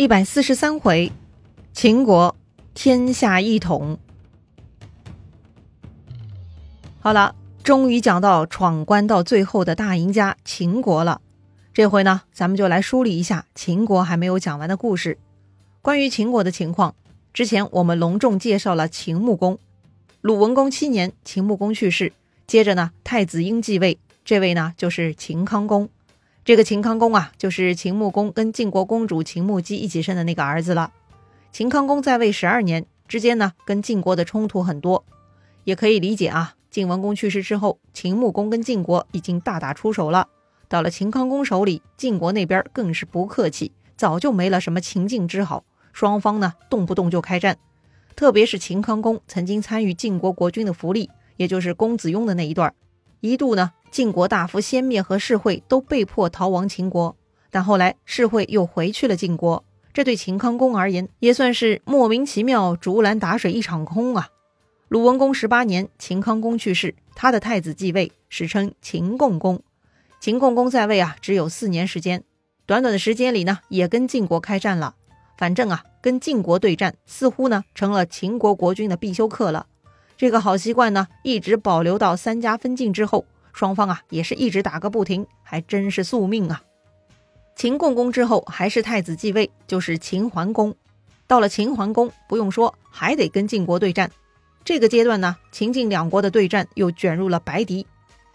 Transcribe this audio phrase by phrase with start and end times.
[0.00, 1.12] 一百四十三回，
[1.74, 2.34] 秦国
[2.72, 3.98] 天下一统。
[7.00, 11.20] 好了，终于讲到闯关到最后的大赢家秦国了。
[11.74, 15.18] 这回呢，咱们就来梳理一下秦国还没有讲完的故事。
[15.82, 16.94] 关于秦国的情况，
[17.34, 19.58] 之前我们隆重介绍了秦穆公。
[20.22, 22.14] 鲁文公七年，秦穆公去世，
[22.46, 25.90] 接着呢，太子婴继位，这位呢就是秦康公。
[26.50, 30.90] 这个秦康公啊，就是秦穆公跟晋国公主秦穆姬一起生的那个儿子了。
[31.52, 35.04] 秦康公在位十二年之间呢，跟晋国的冲突很多，
[35.62, 36.56] 也可以理解啊。
[36.68, 40.26] 晋文公去世之后，秦穆公跟晋国已经大打出手了。
[40.68, 47.58] 到了秦康公手里，晋国那边更是不客气，早就没了什么秦晋之好，双方呢动不动就开战。
[48.16, 52.74] 特别是秦康公曾经参与晋国国君的福利，也就是公子雍的那一段，
[53.20, 53.70] 一度呢。
[53.90, 57.16] 晋国大夫先灭和士会都被迫逃亡秦国，
[57.50, 64.28] 但后来士会又回去了晋国，这对秦康公而言也算是莫名其妙竹篮打水一场空啊。
[64.86, 69.60] 鲁文公十八年，秦康公去世，他的太子继位，史称秦共公。
[70.20, 72.22] 秦共公在位啊，只有四年时间，
[72.66, 74.94] 短短的时间里呢，也跟晋国开战了。
[75.36, 79.66] 反正啊，跟晋国对战，似乎呢成了秦国国君的必修课了。
[80.16, 83.24] 这个好习惯呢，一直保留到三家分晋之后。
[83.60, 86.62] 双方啊也是一直打个不停，还真是宿命啊！
[87.54, 90.74] 秦共公之后还是太子继位，就是秦桓公。
[91.26, 94.10] 到了秦桓公，不用说，还得跟晋国对战。
[94.64, 97.86] 这个阶段呢，秦晋两国的对战又卷入了白狄。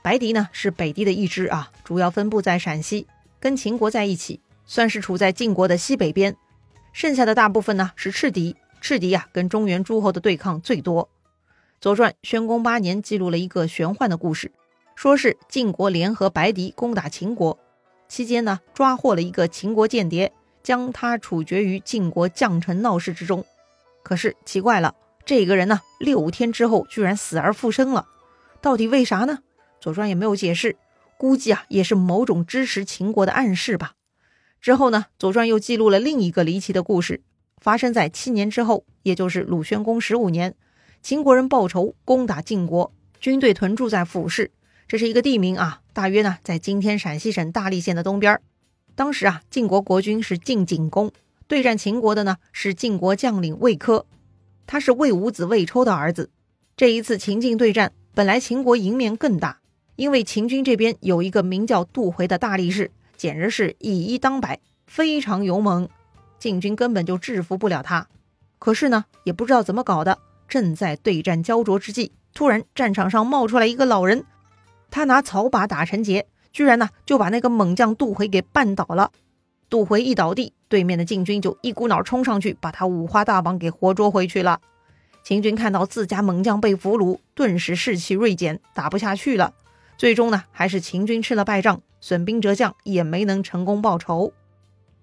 [0.03, 3.07] 白狄呢是北狄的一支啊，主要分布在陕西，
[3.39, 6.37] 跟秦国在一起，算是处在晋国的西北边。
[6.93, 11.05] 剩下的大部分呢是赤狄，赤狄呀跟中原诸侯的对抗最多。
[11.81, 14.51] 《左传》宣公八年记录了一个玄幻的故事。
[14.95, 17.59] 说是晋国联合白狄攻打秦国，
[18.07, 23.45] 期间呢抓获了一个秦国间谍，将他处决于晋国将臣闹市之中。
[24.03, 28.07] 可是奇怪了，这个人呢六天之后居然死而复生了，
[28.61, 29.39] 到底为啥呢？
[29.81, 30.77] 左传也没有解释，
[31.17, 33.93] 估计啊也是某种支持秦国的暗示吧。
[34.61, 37.21] 之后呢，左传又记录了另一个离奇的故事，
[37.61, 40.55] 发生在七年之后，也就是鲁宣公十五年，
[41.03, 44.51] 秦国人报仇攻打晋国，军队屯驻在府市。
[44.87, 48.39] 这是一个地名啊，大约呢在今天陕西省大荔县的东边。
[48.93, 51.11] 当时啊，晋国国君是晋景公，
[51.47, 54.05] 对战秦国的呢是晋国将领魏科，
[54.67, 56.29] 他是魏武子魏抽的儿子。
[56.77, 59.59] 这一次秦晋对战，本来秦国赢面更大，
[59.95, 65.89] 因为秦军这边有一个名叫杜回的大力士，简直是以一当百，非常勇猛，
[66.37, 68.07] 晋军根本就制服不了他。
[68.59, 74.23] 可是呢，也不知道怎么搞的，正在对战焦灼之际，突然战场上冒出来一个老人。
[74.89, 79.11] 他拿草把打成结，居然呢就把那个猛将杜回给绊倒了。
[79.69, 84.61] 杜回一倒地，对面的晋军就一股脑冲上去，把他五花大绑给活捉回去了。
[85.23, 89.53] 秦军看到自家猛将被俘虏，顿时士气锐减，打不下去了。
[89.97, 94.33] 最终呢，还是秦军吃了败仗，损兵折将，也没能成功报仇。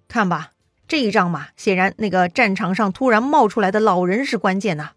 [0.06, 0.52] 看吧，
[0.86, 4.92] 这一仗嘛，显然那个战场上突然冒出来的老人是关键呐。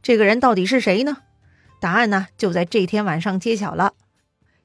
[0.00, 1.18] 这个人到底是谁呢？
[1.80, 3.94] 答案呢，就在这天晚上揭晓了。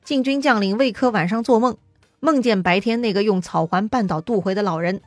[0.03, 1.77] 晋军将领魏科晚上做梦，
[2.19, 5.01] 梦见白天那个用草环绊倒杜回的老人。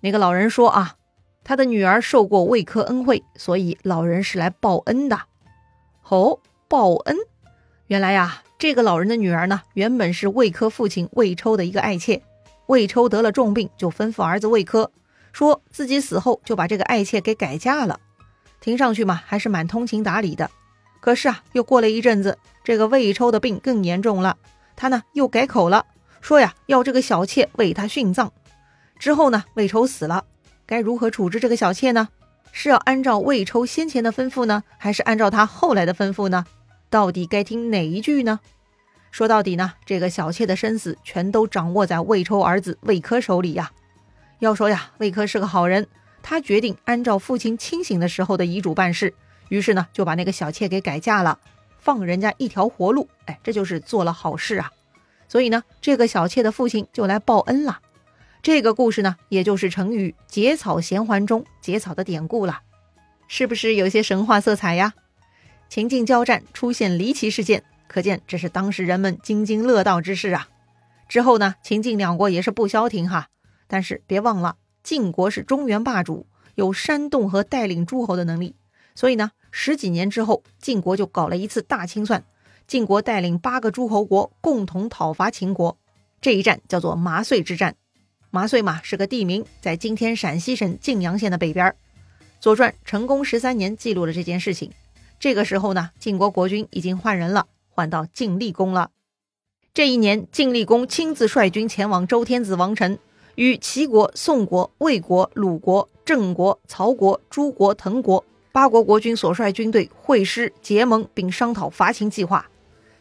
[0.00, 0.94] 那个老人说：“啊，
[1.42, 5.18] 他的女儿受过魏科恩惠，所以老人是来报恩的。”
[6.08, 7.16] 哦，报恩！
[7.88, 12.22] 原来呀，这个老人的女儿呢，原本是魏科父亲魏抽的一个爱妾。
[12.66, 14.92] 魏抽得了重病，就吩咐儿子魏科，
[15.32, 17.98] 说自己死后就把这个爱妾给改嫁了。
[18.60, 20.48] 听上去嘛，还是蛮通情达理的。
[21.00, 24.36] 可是啊，又过了一阵子，这个魏抽的病更严重了。
[24.74, 25.86] 他呢又改口了，
[26.20, 28.32] 说呀要这个小妾为他殉葬。
[28.98, 30.24] 之后呢，魏抽死了，
[30.66, 32.08] 该如何处置这个小妾呢？
[32.52, 36.44] 是要按照魏抽先前的吩咐呢，还是按照他后来的吩咐呢？
[36.88, 38.40] 到底该听哪一句呢？
[39.10, 43.70] 说到底呢，这个小妾的生死全都掌握在魏抽儿子魏科手里呀。
[44.38, 45.86] 要说呀，魏科是个好人，
[46.22, 49.14] 他决定按照父亲清醒的时候的遗嘱办事。
[49.48, 51.38] 于是呢，就把那个小妾给改嫁了，
[51.78, 53.08] 放人家一条活路。
[53.26, 54.72] 哎，这就是做了好事啊。
[55.28, 57.80] 所以呢，这个小妾的父亲就来报恩了。
[58.42, 62.60] 这个故事呢，也就是成语“结草衔环”中结草的典故了。
[63.26, 64.94] 是不是有些神话色彩呀？
[65.68, 70.48] 秦晋交战出现离奇事件，可见这是当时人们津津乐道之事啊。
[71.08, 73.28] 之后呢，秦晋两国也是不消停哈。
[73.66, 78.54] 但是别忘了，晋国是中原霸主，有煽动和带领诸侯的能力。
[78.96, 82.24] 所以呢，十几年之后，晋国就搞了一次大清算。
[82.66, 85.78] 晋国带领八个诸侯国共同讨伐秦国，
[86.20, 87.76] 这一战叫做麻遂之战。
[88.30, 91.66] 麻遂嘛是个地名，在今天陕西省泾阳县的北边。
[92.40, 94.72] 《左传》成功十三年记录了这件事情。
[95.20, 98.90] 这个时候呢，晋国国君已经换人了，换到晋厉公了。
[99.72, 102.98] 这一年，晋厉公亲自率军前往周天子王城，
[103.36, 108.24] 与齐国、宋国、魏国、鲁国、郑国、曹国、诸国、滕国
[108.56, 112.48] 八国国君所率军队会师结盟，并商讨伐秦计划。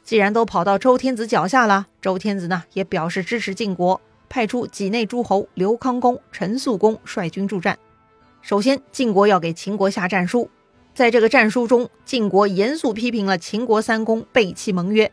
[0.03, 4.01] 既然都跑到周天子脚下了，周天子呢也表示支持晋国。
[4.27, 7.79] 派出几内诸侯刘康公、陈肃公率军助战。
[8.41, 10.49] 首先，晋国要给秦国下战书。
[10.93, 15.09] 在这个战书中，晋国严肃批评了秦国三公背弃盟约。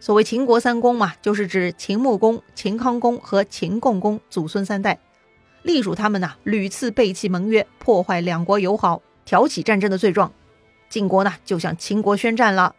[0.00, 4.98] 所谓秦国三公嘛，就是指秦穆公、秦康公和秦共公祖孙三代，
[5.60, 10.32] 隶属他们呐屡次背弃盟约，破坏两国友好，挑起战争的罪状。
[10.88, 12.74] 晋国呢就向秦国宣战了。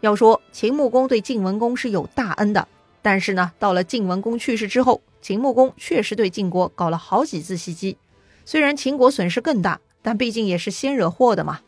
[0.00, 2.68] 要说秦穆公对晋文公是有大恩的。
[3.00, 7.96] 但是呢，到了晋文公去世之后，秦穆公确实对晋国搞了好几次袭击。
[8.44, 11.60] 虽然秦国损失更大，但毕竟也是先惹祸的嘛。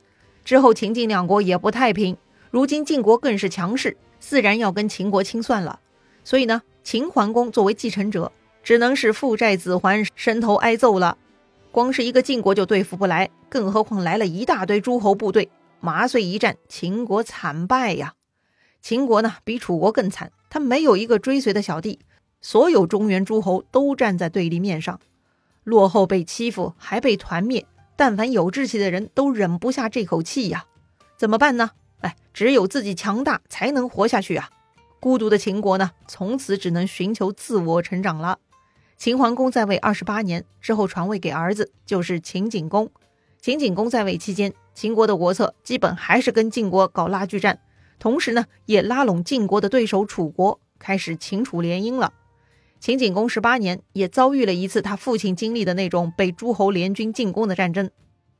[0.44, 2.16] 之后秦晋两国也不太平，
[2.50, 5.78] 如今晋国更是强势，自然要跟秦国清算了。
[6.24, 8.32] 所以呢，秦桓公作为继承者，
[8.62, 11.16] 只能是父债子还，伸头挨揍了。
[11.72, 15.50] 光是一个晋国就对付不来，更何况来了一大堆诸侯部队。
[15.80, 18.14] 麻遂一战，秦国惨败呀。
[18.82, 20.32] 秦国呢，比楚国更惨。
[20.50, 22.00] 他没有一个追随的小弟，
[22.40, 24.98] 所有中原诸侯都站在对立面上，
[25.62, 27.64] 落后被欺负还被团灭，
[27.96, 30.66] 但凡有志气的人都忍不下这口气呀！
[31.16, 31.70] 怎么办呢？
[32.00, 34.50] 哎，只有自己强大才能活下去啊！
[34.98, 38.38] 孤独的秦国呢，从此只能寻求自我成长了。
[39.00, 42.90] 秦桓公在位二十八年之后传位给儿子，就是秦景公。
[43.40, 47.60] 秦景公在位期间，秦国的国策基本还是跟晋国搞拉锯战。
[47.98, 52.12] 同时呢，也拉拢晋国的对手楚国，开始秦楚联姻了。
[52.78, 57.90] 秦景公十八年，也遭遇了一次他父亲经历的那种被诸侯联军进攻的战争。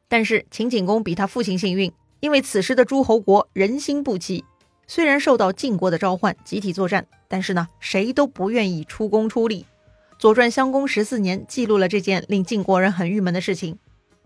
[0.09, 1.91] 但是秦景公比他父亲幸运，
[2.21, 4.45] 因为此时的诸侯国人心不齐，
[4.87, 9.63] 虽然受到晋国的召唤集体作战，但是呢，谁都不愿意出工出力。
[10.21, 13.79] 《左传》襄公十四年记录了这件令晋国人很郁闷的事情。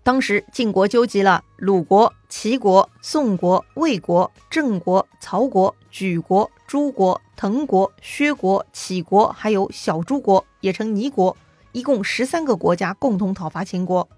[0.03, 11.37] 当时晋国纠集了鲁国、齐国、宋国、魏国、郑国、曹国、莒国、诸国、滕国、薛国、杞国，还有小诸国，也称尼国，
[11.71, 14.09] 一共十三个国家共同讨伐秦国。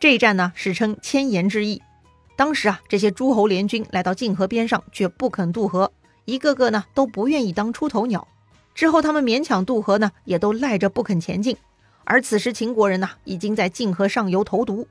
[0.00, 1.82] 这一战呢，史称千言之役。
[2.38, 5.92] 当时啊，这些诸侯联军来到晋河边上，却不肯渡河，
[6.24, 8.26] 一个个呢都不愿意当出头鸟。
[8.74, 11.56] 之后他们勉强渡河呢，也都赖着不肯前进。
[12.04, 14.86] 而此时秦国人呢，已经在泾河上游投毒。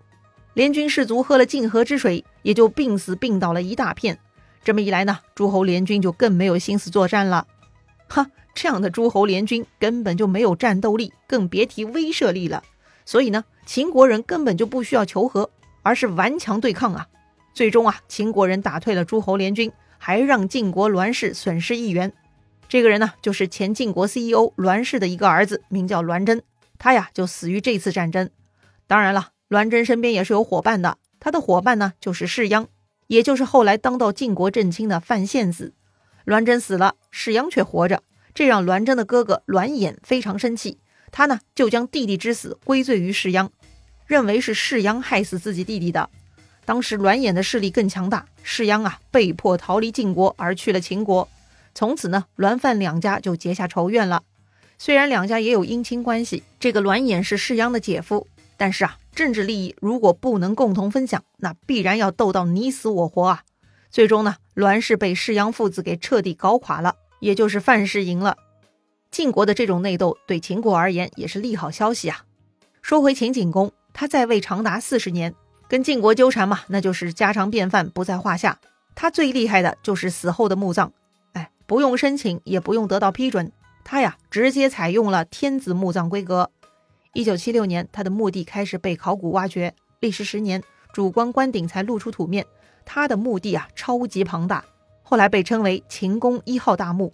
[0.54, 4.18] 联军士卒喝了泾河之水，也就病死病倒了一大片。
[4.63, 7.48] 这么一来呢，诸侯联军就更没有心思作战了。
[8.07, 12.63] 哈，这样的诸侯联军根本就没有战斗力，更别提威慑力了。
[13.06, 15.50] 所以呢，秦国人根本就不需要求和，
[15.81, 17.07] 而是顽强对抗啊。
[17.54, 22.13] 最终啊，秦国人打退了诸侯联军，还让晋国栾氏损失一员。
[22.71, 26.41] 这个人呢，就是前晋国 CEO 栾氏的一个儿子，名叫栾真。
[26.79, 28.29] 他呀，就死于这次战争。
[28.88, 29.31] 当然了。
[29.50, 32.68] 栾真身边也是有伙伴的，他的伙伴呢就是士鞅，
[33.07, 35.73] 也就是后来当到晋国正卿的范献子。
[36.23, 38.01] 栾真死了，士鞅却活着，
[38.33, 40.79] 这让栾真的哥哥栾衍非常生气，
[41.12, 43.50] 他呢就将弟弟之死归罪于士鞅，
[44.07, 46.09] 认为是士鞅害死自己弟弟的。
[46.63, 51.28] 当时栾衍的势力更强大，士鞅啊被迫逃离晋国而去了秦国，
[51.73, 54.23] 从此呢栾范两家就结下仇怨了。
[54.78, 58.97] 虽然两家也有姻亲关系，这个栾衍是世鞅的姐夫，但是啊。
[59.13, 63.44] 政治利益如果不能共同分享，那必然要斗到你死我活啊！
[63.90, 68.37] 最终呢，栾氏被世鞅父子给彻底搞垮了，也就是范氏赢了。
[69.11, 72.23] 晋国的这种内斗对秦国而言也是利好消息啊。
[72.81, 75.35] 说回秦景公，他在位长达四十年，
[75.68, 78.61] 跟晋国纠缠嘛，那就是家常便饭，不在话下。
[78.95, 80.94] 他最厉害的就是死后的墓葬，
[81.71, 83.49] 不用申请，也不用得到批准，
[83.85, 86.51] 他呀直接采用了天子墓葬规格。
[87.13, 90.61] 一九七六年，他的墓地开始被考古挖掘，历时十年，
[90.92, 92.45] 主棺棺顶才露出土面。
[92.83, 94.66] 他的墓地啊，超级庞大，
[95.01, 97.13] 后来被称为秦公一号大墓。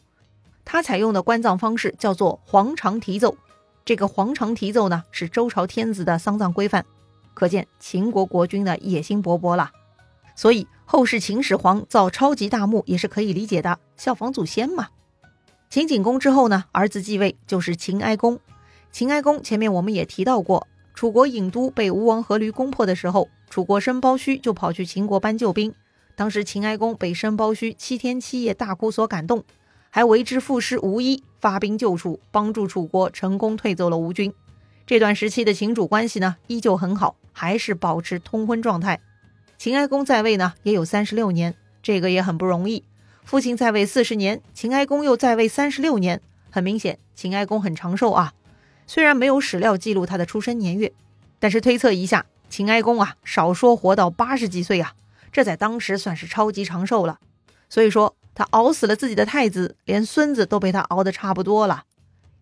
[0.66, 3.38] 他采用的棺葬方式叫做黄肠题奏，
[3.86, 6.84] 这个黄肠题奏呢，是周朝天子的丧葬规范，
[7.36, 9.70] 可见秦国国君的野心勃勃了。
[10.36, 14.88] 所以后世秦始皇造超级大墓也是可以理解的，效仿祖先嘛。
[15.70, 18.40] 秦景公之后呢，儿子继位就是秦哀公。
[18.92, 25.74] 秦哀公前面我们也提到过，楚国郢都被吴王阖闾攻破的时候，楚国申包胥就跑去秦国搬救兵。
[26.16, 29.44] 当时秦哀公被申包胥七天七夜大哭所感动，
[29.90, 34.34] 还为之赋诗无一，发兵救楚，帮助楚国成功退走了吴军。
[34.86, 39.02] 这段时期的秦楚关系呢依旧很好，还是保持通婚状态。
[39.58, 42.84] 秦哀公在位呢也有三十六年，这个也很不容易。
[43.28, 48.34] 父亲在位四十年，秦哀公又在位三十六年，很明显秦哀公很长寿啊。
[48.88, 50.94] 虽然没有史料记录他的出生年月，
[51.38, 54.94] 但是推测一下，秦哀公啊少说活到八十几岁啊，
[55.30, 57.20] 这在当时算是超级长寿了。
[57.68, 61.84] 所以说他熬死了自己的太子，连孙子都被他熬得差不多了。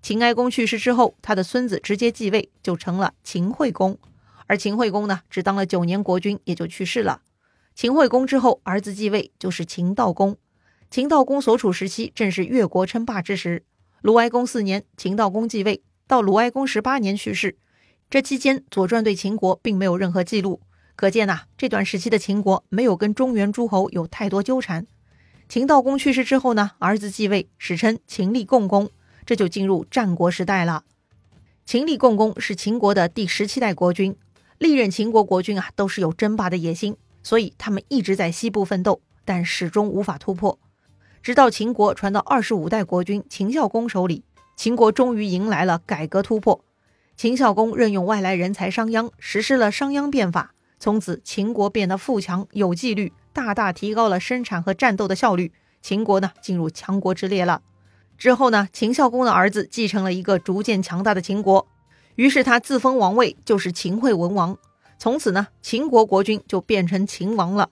[0.03, 3.97] 秦哀公去世之后，他的孙子直接继位，就成了秦惠公。
[4.45, 7.21] 而秦惠公呢，只当了九年国君，也就去世了。
[7.73, 10.37] 秦惠公之后，儿子继位就是秦悼公。
[10.89, 13.63] 秦悼公所处时期正是越国称霸之时。
[14.01, 17.57] 鲁哀公四年，秦悼公继位，到鲁哀公十八年去世。
[18.09, 20.61] 这期间，《左传》对秦国并没有任何记录，
[20.95, 24.85] 可见呐，这段时期的秦国没有跟中原诸侯有太多纠缠。
[25.49, 28.89] 秦悼公去世之后呢，儿子继位，史称秦厉共公。
[29.25, 30.83] 这就进入战国时代了。
[31.65, 34.15] 秦厉共公是秦国的第十七代国君，
[34.59, 40.59] 历任秦国国君啊都是有争霸的野心，所以他们一直在西部奋斗，但始终无法突破。
[41.25, 44.23] 直到秦国传到二十五代国君秦孝公手里，
[44.55, 46.63] 秦国终于迎来了改革突破。
[47.17, 55.51] 秦孝公任用外来人才商鞅，实施了商鞅变法，从此秦国变得富强有纪律，大大提高了生产和战斗的效率。
[55.81, 57.63] 秦国呢进入强国之列了。
[58.19, 61.67] 之后呢，秦孝公的儿子继承了一个逐渐强大的秦国，
[62.13, 64.55] 于是他自封王位，就是秦惠文王。
[64.99, 67.71] 从此呢，秦国国君就变成秦王了。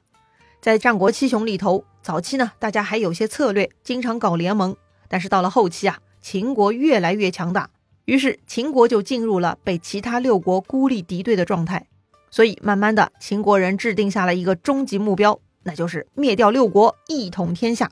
[0.64, 4.74] 在战国七雄里头，早期呢，大家还有些策略，经常搞联盟。
[5.10, 7.70] 但是到了后期啊，秦国越来越强大，
[8.06, 11.88] 于是秦国就进入了被其他六国孤立敌对的状态。
[12.32, 17.92] 所以慢慢的，秦国人制定下了一个终极目标，那就是灭掉六国，一统天下。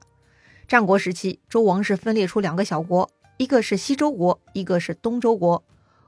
[0.66, 5.62] 战国时期，周王室分裂出两个小国，一个是西周国，一个是东周国。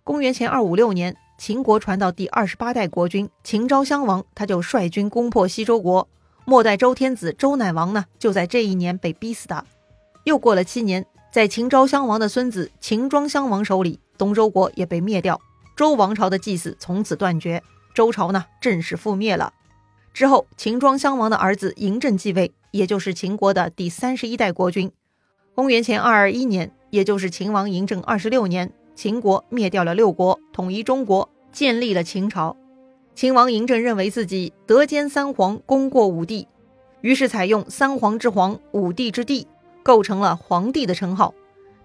[0.05, 6.07] 公元前二五六年，秦国传到第二十八代国君秦昭襄王，他就率军攻破西周国。
[6.45, 9.65] 末代周天子周赧王呢，就在这一年被逼死的。
[10.23, 15.39] 又过了七年，在秦昭襄王的孙子秦庄襄王手里，东周国也被灭掉，
[15.75, 19.53] 周王朝的祭祀从此断绝，周朝呢正式覆灭了。
[20.13, 22.51] 之后，秦庄襄王的儿子嬴政继位。
[22.73, 24.91] 也就是秦国的第三十一代国君，
[25.53, 32.57] 公元前二二一年，也就是秦王嬴政二十六年，秦国灭掉了六国，统一中国，建立了秦朝。
[33.15, 36.47] 秦王嬴政认为自己德兼三皇，功过五帝，
[37.01, 39.47] 于是采用三皇之皇，五帝之帝，
[39.83, 41.33] 构成了皇帝的称号。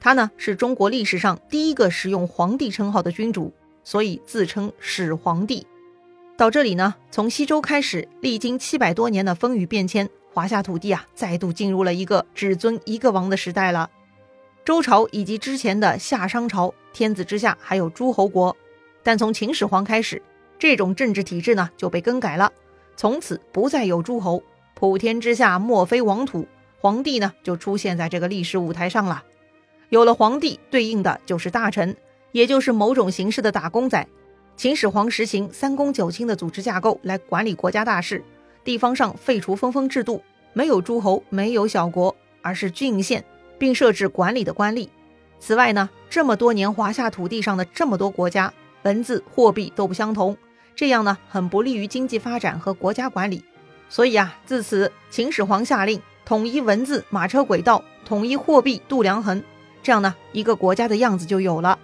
[0.01, 3.53] 他呢是中国历史上第一个使用皇帝称号的君主，
[3.85, 5.67] 所以自称始皇帝。
[6.37, 10.09] 到这里呢，从西周开始，历经七百多年的风雨变迁。
[10.33, 13.91] 华夏土地啊，再度进入了一个只尊一个王的时代了。
[14.65, 18.57] 周朝以及之前的夏商朝，天子之下还有诸侯国。
[19.03, 20.23] 但从秦始皇开始，
[20.59, 22.53] 这种政治体制呢就被更改了，
[22.97, 24.43] 从此不再有诸侯，
[24.75, 26.47] 普天之下莫非王土，
[26.81, 29.23] 皇帝呢就出现在这个历史舞台上了。
[29.89, 31.97] 有了皇帝，对应的就是大臣，
[32.33, 34.07] 也就是某种形式的打工仔。
[34.57, 38.23] 秦始皇实行三公九卿的组织架构来管理国家大事。
[38.65, 40.23] 地方上废除分封制度，
[40.53, 43.25] 没有诸侯，没有小国，而是郡县，
[43.59, 44.89] 并设置管理的官吏。
[45.39, 50.37] 此外呢，这么多年华夏土地上的这么多国家，文字、货币都不相同，
[50.79, 53.43] 这样呢，很不利于经济发展和国家管理。
[53.89, 59.43] 所以啊，自此秦始皇下令统一文字、马车轨道，统一货币、度量衡，
[59.83, 61.77] 这样呢，一个国家的样子就有了。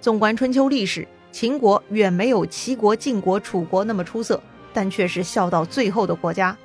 [0.00, 4.42] 纵观春秋历史，秦国远没有齐国、晋国、楚国那么出色。
[4.74, 6.56] 但却是笑到最后的国家，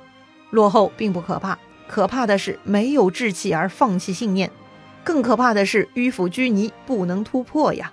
[0.48, 4.50] 落后并不可怕，可怕的是没有志气而放弃信念，
[5.04, 7.92] 更可怕的是迂腐拘泥不能突破呀。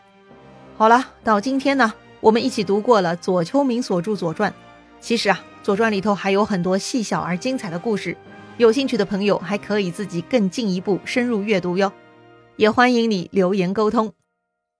[0.77, 1.93] 好了，到今天呢，
[2.25, 4.51] 我们一起读过了左丘明所著《左传》，
[4.99, 8.17] 其实啊，《左传》里头还有很多细小而精彩的故事，
[8.57, 11.93] 有兴趣的朋友还可以自己更进一步深入阅读哟，
[12.55, 14.11] 也欢迎你留言沟通。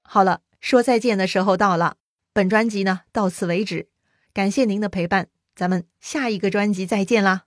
[0.02, 1.98] 好了，说再见的时候到了，
[2.34, 3.90] 本专辑呢到此为止。
[4.34, 7.44] 感谢您的陪伴，咱们下一个专辑再见啦！